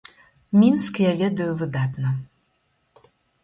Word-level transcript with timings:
Мінск 0.63 0.95
я 1.03 1.11
ведаю 1.21 1.49
выдатна. 1.61 2.17